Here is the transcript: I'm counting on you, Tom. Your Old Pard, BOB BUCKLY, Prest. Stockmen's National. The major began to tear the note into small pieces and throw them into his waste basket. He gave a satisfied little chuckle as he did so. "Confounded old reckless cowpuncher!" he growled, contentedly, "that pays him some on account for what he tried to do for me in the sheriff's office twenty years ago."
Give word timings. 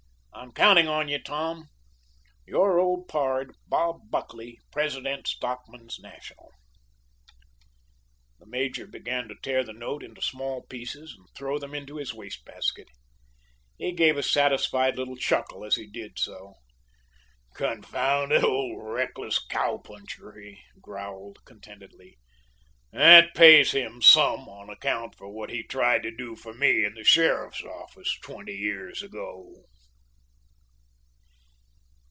I'm 0.33 0.53
counting 0.53 0.87
on 0.87 1.07
you, 1.07 1.19
Tom. 1.21 1.67
Your 2.47 2.79
Old 2.79 3.07
Pard, 3.07 3.53
BOB 3.67 4.09
BUCKLY, 4.09 4.59
Prest. 4.71 4.97
Stockmen's 5.27 5.99
National. 5.99 6.49
The 8.39 8.47
major 8.47 8.87
began 8.87 9.27
to 9.27 9.35
tear 9.43 9.63
the 9.63 9.71
note 9.71 10.03
into 10.03 10.19
small 10.19 10.63
pieces 10.63 11.13
and 11.13 11.27
throw 11.35 11.59
them 11.59 11.75
into 11.75 11.97
his 11.97 12.11
waste 12.15 12.43
basket. 12.43 12.87
He 13.77 13.91
gave 13.93 14.17
a 14.17 14.23
satisfied 14.23 14.97
little 14.97 15.15
chuckle 15.15 15.63
as 15.63 15.75
he 15.75 15.85
did 15.85 16.17
so. 16.17 16.55
"Confounded 17.53 18.43
old 18.43 18.81
reckless 18.83 19.37
cowpuncher!" 19.45 20.33
he 20.39 20.59
growled, 20.81 21.45
contentedly, 21.45 22.17
"that 22.91 23.35
pays 23.35 23.73
him 23.73 24.01
some 24.01 24.49
on 24.49 24.71
account 24.71 25.15
for 25.17 25.29
what 25.29 25.51
he 25.51 25.61
tried 25.61 26.01
to 26.01 26.09
do 26.11 26.35
for 26.35 26.51
me 26.55 26.83
in 26.83 26.95
the 26.95 27.03
sheriff's 27.03 27.61
office 27.61 28.17
twenty 28.23 28.55
years 28.55 29.03
ago." 29.03 29.65